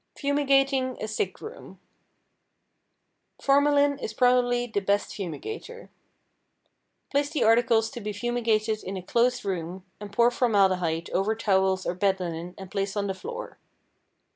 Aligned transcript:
=Fumigating 0.17 0.97
a 0.99 1.07
Sick 1.07 1.39
Room.= 1.41 1.79
Formalin 3.39 3.99
is 3.99 4.15
probably 4.15 4.65
the 4.65 4.79
best 4.79 5.13
fumigator. 5.13 5.91
Place 7.11 7.29
the 7.29 7.43
articles 7.43 7.91
to 7.91 8.01
be 8.01 8.11
fumigated 8.11 8.83
in 8.83 8.97
a 8.97 9.03
closed 9.03 9.45
room, 9.45 9.85
and 9.99 10.11
pour 10.11 10.31
formaldehyde 10.31 11.11
over 11.11 11.35
towels 11.35 11.85
or 11.85 11.93
bed 11.93 12.19
linen 12.19 12.55
and 12.57 12.71
place 12.71 12.97
on 12.97 13.05
the 13.05 13.13
floor. 13.13 13.59